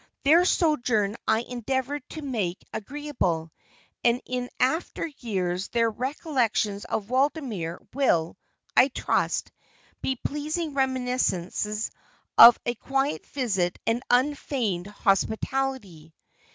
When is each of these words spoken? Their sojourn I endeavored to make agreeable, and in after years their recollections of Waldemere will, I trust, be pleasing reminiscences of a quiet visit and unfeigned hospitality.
Their 0.23 0.45
sojourn 0.45 1.15
I 1.27 1.41
endeavored 1.41 2.01
to 2.09 2.23
make 2.23 2.65
agreeable, 2.73 3.51
and 4.03 4.19
in 4.25 4.49
after 4.59 5.05
years 5.05 5.67
their 5.67 5.91
recollections 5.91 6.85
of 6.85 7.11
Waldemere 7.11 7.77
will, 7.93 8.35
I 8.75 8.87
trust, 8.87 9.51
be 10.01 10.15
pleasing 10.15 10.73
reminiscences 10.73 11.91
of 12.35 12.59
a 12.65 12.73
quiet 12.73 13.27
visit 13.27 13.77
and 13.85 14.01
unfeigned 14.09 14.87
hospitality. 14.87 16.15